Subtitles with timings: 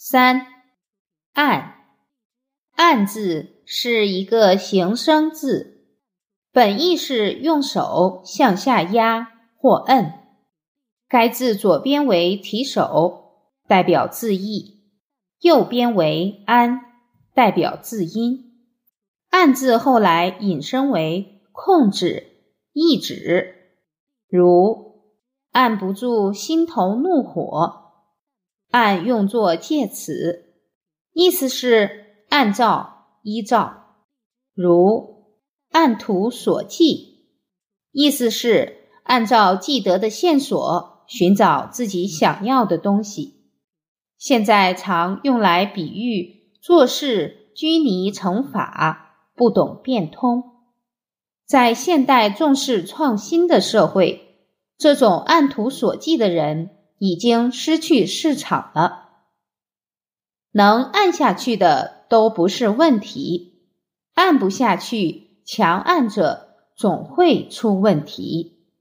[0.00, 0.46] 三
[1.32, 1.74] 按
[2.76, 5.88] 按字是一个形声字，
[6.52, 9.26] 本意是用手向下压
[9.56, 10.12] 或摁。
[11.08, 14.84] 该字左边为提手，代表字义；
[15.40, 16.80] 右边为安，
[17.34, 18.68] 代表字音。
[19.30, 22.24] 按字后来引申为控制、
[22.72, 23.72] 抑制，
[24.28, 25.02] 如
[25.50, 27.87] 按不住心头怒火。
[28.70, 30.54] 按用作介词，
[31.12, 33.96] 意思是按照、依照，
[34.54, 35.24] 如
[35.70, 37.30] 按图索骥，
[37.92, 43.36] 意思是按照记得的线索寻找自己想要的东西。
[44.18, 50.42] 现在常用来比喻做事拘泥成法，不懂变通。
[51.46, 54.36] 在现代重视创新的社会，
[54.76, 56.77] 这种按图索骥的人。
[56.98, 59.08] 已经失去市场了，
[60.50, 63.62] 能按下去的都不是问题，
[64.14, 68.57] 按不下去，强按着总会出问题。